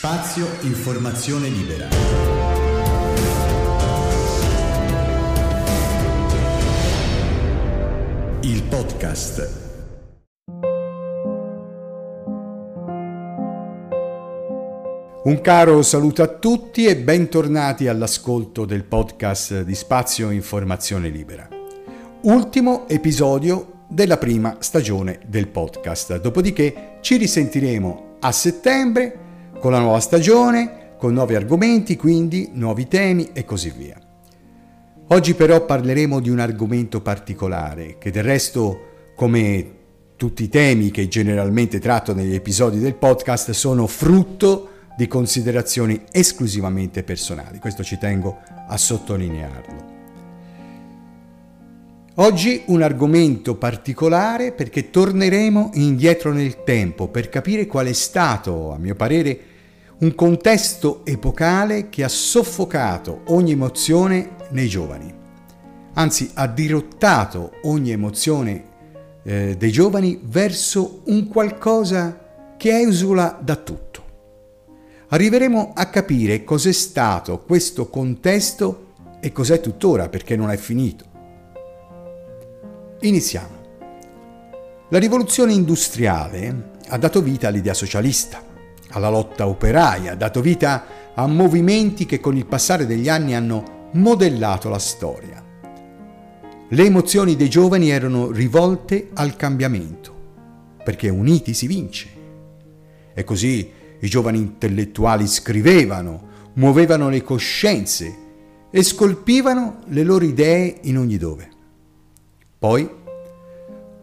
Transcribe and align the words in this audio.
Spazio 0.00 0.46
Informazione 0.60 1.48
Libera. 1.48 1.88
Il 8.42 8.62
podcast. 8.62 9.50
Un 15.24 15.40
caro 15.42 15.82
saluto 15.82 16.22
a 16.22 16.28
tutti 16.28 16.84
e 16.84 16.94
bentornati 16.94 17.88
all'ascolto 17.88 18.64
del 18.64 18.84
podcast 18.84 19.62
di 19.62 19.74
Spazio 19.74 20.30
Informazione 20.30 21.08
Libera. 21.08 21.48
Ultimo 22.22 22.88
episodio 22.88 23.82
della 23.88 24.16
prima 24.16 24.58
stagione 24.60 25.18
del 25.26 25.48
podcast. 25.48 26.20
Dopodiché 26.20 26.98
ci 27.00 27.16
risentiremo 27.16 28.18
a 28.20 28.30
settembre 28.30 29.26
con 29.58 29.72
la 29.72 29.80
nuova 29.80 30.00
stagione, 30.00 30.94
con 30.98 31.12
nuovi 31.12 31.34
argomenti, 31.34 31.96
quindi 31.96 32.50
nuovi 32.52 32.86
temi 32.86 33.30
e 33.32 33.44
così 33.44 33.72
via. 33.76 33.98
Oggi 35.08 35.34
però 35.34 35.64
parleremo 35.64 36.20
di 36.20 36.28
un 36.28 36.38
argomento 36.38 37.00
particolare 37.00 37.96
che 37.98 38.10
del 38.10 38.24
resto, 38.24 39.12
come 39.16 39.76
tutti 40.16 40.42
i 40.42 40.48
temi 40.48 40.90
che 40.90 41.08
generalmente 41.08 41.78
tratto 41.78 42.14
negli 42.14 42.34
episodi 42.34 42.78
del 42.78 42.94
podcast, 42.94 43.50
sono 43.52 43.86
frutto 43.86 44.70
di 44.96 45.06
considerazioni 45.06 46.02
esclusivamente 46.10 47.02
personali. 47.04 47.58
Questo 47.58 47.82
ci 47.82 47.98
tengo 47.98 48.38
a 48.66 48.76
sottolinearlo. 48.76 49.96
Oggi 52.16 52.64
un 52.66 52.82
argomento 52.82 53.54
particolare 53.54 54.50
perché 54.50 54.90
torneremo 54.90 55.70
indietro 55.74 56.32
nel 56.32 56.64
tempo 56.64 57.06
per 57.06 57.28
capire 57.28 57.66
qual 57.66 57.86
è 57.86 57.92
stato, 57.92 58.72
a 58.72 58.76
mio 58.76 58.96
parere, 58.96 59.38
un 60.00 60.14
contesto 60.14 61.00
epocale 61.04 61.88
che 61.88 62.04
ha 62.04 62.08
soffocato 62.08 63.22
ogni 63.26 63.52
emozione 63.52 64.36
nei 64.50 64.68
giovani, 64.68 65.12
anzi 65.94 66.30
ha 66.34 66.46
dirottato 66.46 67.54
ogni 67.62 67.90
emozione 67.90 68.64
eh, 69.24 69.56
dei 69.58 69.72
giovani 69.72 70.20
verso 70.22 71.02
un 71.06 71.26
qualcosa 71.26 72.54
che 72.56 72.78
esula 72.78 73.38
da 73.42 73.56
tutto. 73.56 74.04
Arriveremo 75.08 75.72
a 75.74 75.86
capire 75.86 76.44
cos'è 76.44 76.72
stato 76.72 77.40
questo 77.40 77.88
contesto 77.88 78.86
e 79.20 79.32
cos'è 79.32 79.60
tuttora 79.60 80.08
perché 80.08 80.36
non 80.36 80.50
è 80.50 80.56
finito. 80.56 81.04
Iniziamo. 83.00 83.56
La 84.90 84.98
rivoluzione 84.98 85.52
industriale 85.52 86.76
ha 86.88 86.98
dato 86.98 87.20
vita 87.20 87.48
all'idea 87.48 87.74
socialista, 87.74 88.42
alla 88.98 89.08
lotta 89.08 89.46
operaia, 89.46 90.14
dato 90.14 90.40
vita 90.40 91.12
a 91.14 91.26
movimenti 91.26 92.04
che 92.04 92.20
con 92.20 92.36
il 92.36 92.46
passare 92.46 92.84
degli 92.84 93.08
anni 93.08 93.34
hanno 93.34 93.88
modellato 93.92 94.68
la 94.68 94.78
storia. 94.78 95.42
Le 96.68 96.84
emozioni 96.84 97.34
dei 97.34 97.48
giovani 97.48 97.90
erano 97.90 98.30
rivolte 98.30 99.08
al 99.14 99.34
cambiamento, 99.36 100.14
perché 100.84 101.08
uniti 101.08 101.54
si 101.54 101.66
vince. 101.66 102.08
E 103.14 103.24
così 103.24 103.70
i 104.00 104.08
giovani 104.08 104.38
intellettuali 104.38 105.26
scrivevano, 105.26 106.26
muovevano 106.54 107.08
le 107.08 107.22
coscienze 107.22 108.26
e 108.70 108.82
scolpivano 108.82 109.78
le 109.86 110.02
loro 110.02 110.24
idee 110.24 110.78
in 110.82 110.98
ogni 110.98 111.16
dove. 111.16 111.48
Poi 112.58 112.88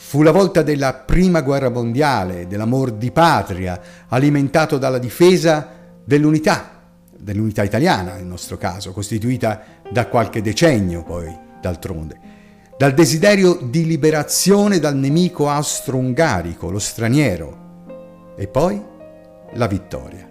fu 0.00 0.22
la 0.22 0.30
volta 0.30 0.62
della 0.62 0.94
prima 0.94 1.42
guerra 1.42 1.68
mondiale, 1.68 2.46
dell'amor 2.46 2.92
di 2.92 3.10
patria, 3.10 3.78
alimentato 4.06 4.78
dalla 4.78 4.98
difesa 4.98 5.68
dell'unità, 6.04 6.82
dell'unità 7.14 7.64
italiana 7.64 8.14
nel 8.14 8.24
nostro 8.24 8.56
caso, 8.56 8.92
costituita 8.92 9.60
da 9.90 10.06
qualche 10.06 10.40
decennio 10.40 11.02
poi, 11.02 11.36
d'altronde, 11.60 12.18
dal 12.78 12.94
desiderio 12.94 13.58
di 13.60 13.84
liberazione 13.84 14.78
dal 14.78 14.96
nemico 14.96 15.50
austro-ungarico, 15.50 16.70
lo 16.70 16.78
straniero, 16.78 18.34
e 18.36 18.46
poi 18.46 18.80
la 19.54 19.66
vittoria 19.66 20.26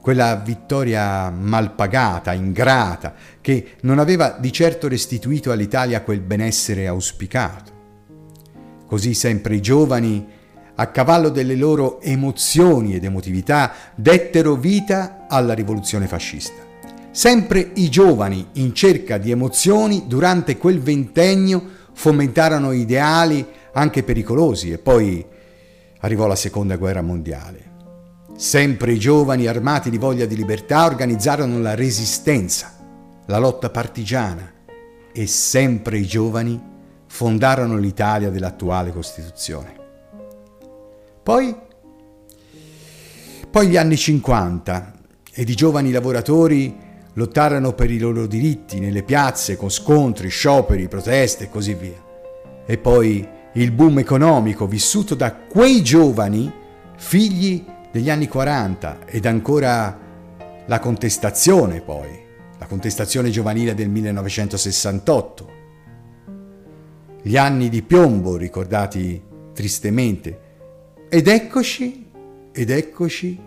quella 0.00 0.34
vittoria 0.36 1.28
mal 1.28 1.74
pagata, 1.74 2.32
ingrata, 2.32 3.12
che 3.42 3.72
non 3.82 3.98
aveva 3.98 4.30
di 4.40 4.50
certo 4.50 4.88
restituito 4.88 5.52
all'Italia 5.52 6.00
quel 6.00 6.20
benessere 6.20 6.86
auspicato. 6.86 7.79
Così 8.90 9.14
sempre 9.14 9.54
i 9.54 9.62
giovani, 9.62 10.26
a 10.74 10.88
cavallo 10.88 11.28
delle 11.28 11.54
loro 11.54 12.00
emozioni 12.00 12.96
ed 12.96 13.04
emotività, 13.04 13.72
dettero 13.94 14.56
vita 14.56 15.26
alla 15.28 15.52
rivoluzione 15.52 16.08
fascista. 16.08 16.60
Sempre 17.12 17.70
i 17.74 17.88
giovani, 17.88 18.48
in 18.54 18.74
cerca 18.74 19.16
di 19.16 19.30
emozioni, 19.30 20.06
durante 20.08 20.56
quel 20.56 20.80
ventennio 20.80 21.62
fomentarono 21.92 22.72
ideali 22.72 23.46
anche 23.74 24.02
pericolosi 24.02 24.72
e 24.72 24.78
poi 24.78 25.24
arrivò 26.00 26.26
la 26.26 26.34
seconda 26.34 26.74
guerra 26.74 27.00
mondiale. 27.00 27.70
Sempre 28.34 28.94
i 28.94 28.98
giovani 28.98 29.46
armati 29.46 29.88
di 29.88 29.98
voglia 29.98 30.26
di 30.26 30.34
libertà 30.34 30.84
organizzarono 30.84 31.60
la 31.60 31.76
resistenza, 31.76 32.72
la 33.26 33.38
lotta 33.38 33.70
partigiana 33.70 34.50
e 35.12 35.26
sempre 35.28 35.98
i 35.98 36.06
giovani 36.06 36.60
fondarono 37.10 37.76
l'Italia 37.76 38.30
dell'attuale 38.30 38.92
Costituzione. 38.92 39.74
Poi, 41.22 41.54
poi 43.50 43.68
gli 43.68 43.76
anni 43.76 43.96
50 43.96 44.92
ed 45.34 45.48
i 45.48 45.54
giovani 45.56 45.90
lavoratori 45.90 46.74
lottarono 47.14 47.72
per 47.72 47.90
i 47.90 47.98
loro 47.98 48.26
diritti 48.26 48.78
nelle 48.78 49.02
piazze 49.02 49.56
con 49.56 49.70
scontri, 49.70 50.28
scioperi, 50.28 50.86
proteste 50.86 51.44
e 51.44 51.50
così 51.50 51.74
via. 51.74 52.02
E 52.64 52.78
poi 52.78 53.28
il 53.54 53.72
boom 53.72 53.98
economico 53.98 54.68
vissuto 54.68 55.16
da 55.16 55.34
quei 55.34 55.82
giovani, 55.82 56.50
figli 56.96 57.62
degli 57.90 58.08
anni 58.08 58.28
40 58.28 59.00
ed 59.04 59.26
ancora 59.26 59.98
la 60.64 60.78
contestazione 60.78 61.80
poi, 61.80 62.18
la 62.56 62.66
contestazione 62.66 63.30
giovanile 63.30 63.74
del 63.74 63.88
1968, 63.88 65.58
gli 67.22 67.36
anni 67.36 67.68
di 67.68 67.82
piombo 67.82 68.36
ricordati 68.36 69.20
tristemente, 69.52 70.40
ed 71.08 71.28
eccoci, 71.28 72.06
ed 72.52 72.70
eccoci, 72.70 73.38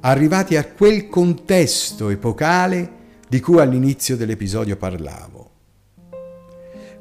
arrivati 0.00 0.56
a 0.56 0.64
quel 0.64 1.08
contesto 1.08 2.08
epocale 2.08 2.98
di 3.28 3.40
cui 3.40 3.60
all'inizio 3.60 4.16
dell'episodio 4.16 4.76
parlavo. 4.76 5.50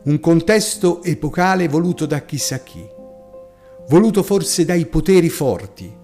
Un 0.04 0.20
contesto 0.20 1.04
epocale 1.04 1.68
voluto 1.68 2.06
da 2.06 2.22
chissà 2.22 2.60
chi, 2.60 2.84
voluto 3.90 4.24
forse 4.24 4.66
dai 4.66 4.86
poteri 4.86 5.30
forti, 5.30 5.96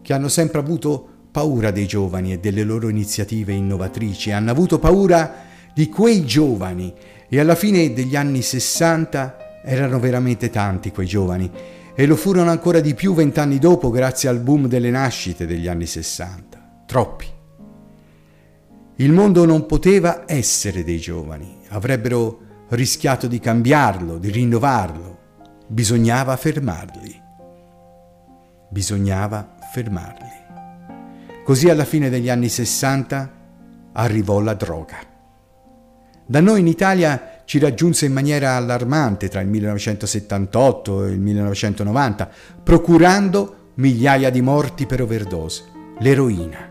che 0.00 0.12
hanno 0.12 0.28
sempre 0.28 0.60
avuto 0.60 1.08
paura 1.30 1.70
dei 1.70 1.86
giovani 1.86 2.32
e 2.32 2.38
delle 2.38 2.64
loro 2.64 2.88
iniziative 2.88 3.52
innovatrici, 3.52 4.30
hanno 4.30 4.50
avuto 4.50 4.78
paura 4.78 5.48
di 5.74 5.88
quei 5.88 6.24
giovani 6.24 6.92
e 7.28 7.38
alla 7.38 7.54
fine 7.54 7.92
degli 7.92 8.16
anni 8.16 8.42
60 8.42 9.39
erano 9.62 9.98
veramente 9.98 10.50
tanti 10.50 10.90
quei 10.90 11.06
giovani 11.06 11.50
e 11.94 12.06
lo 12.06 12.16
furono 12.16 12.50
ancora 12.50 12.80
di 12.80 12.94
più 12.94 13.14
vent'anni 13.14 13.58
dopo 13.58 13.90
grazie 13.90 14.28
al 14.28 14.40
boom 14.40 14.66
delle 14.66 14.90
nascite 14.90 15.46
degli 15.46 15.68
anni 15.68 15.86
60. 15.86 16.84
Troppi. 16.86 17.26
Il 18.96 19.12
mondo 19.12 19.44
non 19.44 19.66
poteva 19.66 20.24
essere 20.26 20.84
dei 20.84 20.98
giovani, 20.98 21.58
avrebbero 21.68 22.40
rischiato 22.70 23.26
di 23.26 23.38
cambiarlo, 23.38 24.18
di 24.18 24.30
rinnovarlo. 24.30 25.18
Bisognava 25.66 26.36
fermarli. 26.36 27.22
Bisognava 28.70 29.56
fermarli. 29.72 30.38
Così 31.44 31.68
alla 31.68 31.84
fine 31.84 32.10
degli 32.10 32.28
anni 32.28 32.48
60 32.48 33.30
arrivò 33.92 34.40
la 34.40 34.54
droga. 34.54 34.98
Da 36.26 36.40
noi 36.40 36.60
in 36.60 36.66
Italia 36.66 37.29
ci 37.50 37.58
raggiunse 37.58 38.06
in 38.06 38.12
maniera 38.12 38.54
allarmante 38.54 39.28
tra 39.28 39.40
il 39.40 39.48
1978 39.48 41.06
e 41.06 41.10
il 41.10 41.18
1990, 41.18 42.30
procurando 42.62 43.70
migliaia 43.74 44.30
di 44.30 44.40
morti 44.40 44.86
per 44.86 45.02
overdose, 45.02 45.64
l'eroina, 45.98 46.70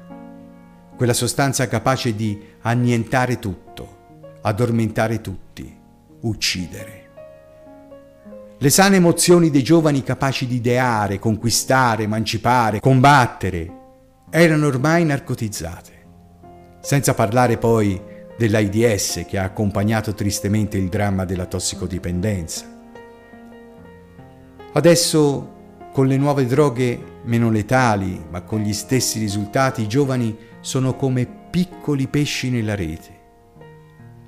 quella 0.96 1.12
sostanza 1.12 1.68
capace 1.68 2.16
di 2.16 2.42
annientare 2.62 3.40
tutto, 3.40 4.38
addormentare 4.40 5.20
tutti, 5.20 5.70
uccidere. 6.22 7.10
Le 8.58 8.70
sane 8.70 8.96
emozioni 8.96 9.50
dei 9.50 9.64
giovani 9.64 10.02
capaci 10.02 10.48
di 10.48 10.56
ideare, 10.56 11.20
conquistare, 11.20 12.04
emancipare, 12.04 12.80
combattere, 12.80 13.70
erano 14.30 14.68
ormai 14.68 15.04
narcotizzate. 15.04 15.92
Senza 16.80 17.14
parlare 17.14 17.58
poi 17.58 18.18
dell'AIDS 18.40 19.26
che 19.28 19.38
ha 19.38 19.44
accompagnato 19.44 20.14
tristemente 20.14 20.78
il 20.78 20.88
dramma 20.88 21.26
della 21.26 21.46
tossicodipendenza. 21.46 22.66
Adesso 24.72 25.58
con 25.92 26.08
le 26.08 26.16
nuove 26.16 26.46
droghe 26.46 27.18
meno 27.24 27.52
letali, 27.52 28.24
ma 28.30 28.44
con 28.44 28.62
gli 28.62 28.72
stessi 28.72 29.20
risultati, 29.20 29.82
i 29.82 29.88
giovani 29.90 30.38
sono 30.62 30.96
come 30.96 31.28
piccoli 31.50 32.08
pesci 32.08 32.50
nella 32.50 32.76
rete. 32.76 33.18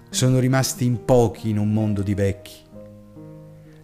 Sono 0.09 0.39
rimasti 0.39 0.83
in 0.83 1.05
pochi 1.05 1.49
in 1.49 1.57
un 1.57 1.71
mondo 1.71 2.01
di 2.01 2.13
vecchi. 2.13 2.55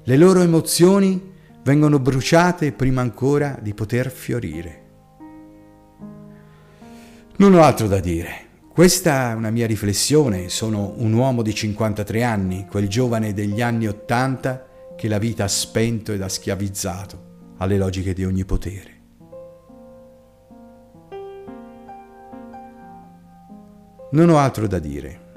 Le 0.03 0.18
loro 0.18 0.41
emozioni 0.41 1.35
vengono 1.63 2.00
bruciate 2.00 2.73
prima 2.73 3.00
ancora 3.00 3.57
di 3.62 3.73
poter 3.73 4.12
fiorire. 4.12 4.85
Non 7.38 7.53
ho 7.53 7.62
altro 7.62 7.88
da 7.88 8.01
dire. 8.01 8.46
Questa 8.77 9.31
è 9.31 9.33
una 9.33 9.50
mia 9.50 9.65
riflessione, 9.65 10.50
sono 10.50 10.94
un 10.97 11.12
uomo 11.13 11.41
di 11.41 11.51
53 11.51 12.21
anni, 12.21 12.68
quel 12.69 12.88
giovane 12.88 13.33
degli 13.33 13.59
anni 13.59 13.88
80 13.88 14.94
che 14.95 15.07
la 15.07 15.18
vita 15.18 15.45
ha 15.45 15.47
spento 15.47 16.13
ed 16.13 16.21
ha 16.21 16.29
schiavizzato 16.29 17.56
alle 17.57 17.75
logiche 17.75 18.13
di 18.13 18.24
ogni 18.24 18.45
potere. 18.45 18.91
Non 24.12 24.29
ho 24.29 24.38
altro 24.38 24.68
da 24.68 24.77
dire. 24.77 25.31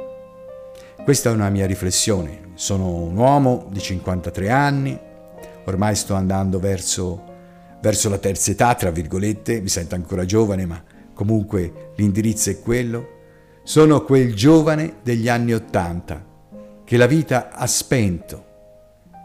Questa 1.03 1.31
è 1.31 1.33
una 1.33 1.49
mia 1.49 1.65
riflessione. 1.65 2.51
Sono 2.57 3.05
un 3.05 3.17
uomo 3.17 3.69
di 3.71 3.81
53 3.81 4.51
anni, 4.51 5.01
ormai 5.65 5.95
sto 5.95 6.13
andando 6.13 6.59
verso, 6.59 7.25
verso 7.81 8.11
la 8.11 8.19
terza 8.19 8.51
età, 8.51 8.75
tra 8.75 8.91
virgolette, 8.91 9.63
mi 9.63 9.69
sento 9.69 9.95
ancora 9.95 10.27
giovane, 10.27 10.67
ma 10.67 10.85
comunque 11.15 11.93
l'indirizzo 11.97 12.51
è 12.51 12.61
quello. 12.61 13.17
Sono 13.63 14.03
quel 14.03 14.35
giovane 14.35 14.97
degli 15.03 15.29
anni 15.29 15.53
Ottanta 15.53 16.25
che 16.85 16.97
la 16.97 17.07
vita 17.07 17.51
ha 17.53 17.67
spento 17.67 18.47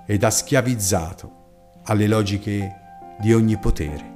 ed 0.05 0.23
ha 0.23 0.29
schiavizzato 0.29 1.31
alle 1.85 2.07
logiche 2.07 2.71
di 3.19 3.33
ogni 3.33 3.57
potere. 3.57 4.13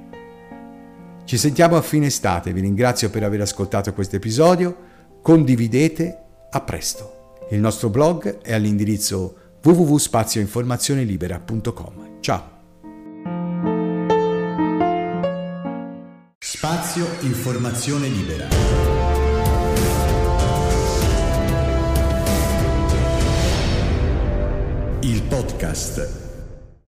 Ci 1.24 1.36
sentiamo 1.36 1.76
a 1.76 1.82
fine 1.82 2.06
estate, 2.06 2.52
vi 2.52 2.60
ringrazio 2.60 3.10
per 3.10 3.24
aver 3.24 3.40
ascoltato 3.40 3.92
questo 3.92 4.14
episodio, 4.16 4.76
condividete, 5.22 6.18
a 6.50 6.60
presto. 6.60 7.36
Il 7.50 7.60
nostro 7.60 7.88
blog 7.88 8.40
è 8.40 8.52
all'indirizzo 8.52 9.36
www.spazioinformazionelibera.com. 9.62 12.18
Ciao! 12.20 12.58
Spazio 16.38 17.06
Informazione 17.20 18.08
Libera. 18.08 18.99
Il 25.12 25.22
podcast 25.22 26.19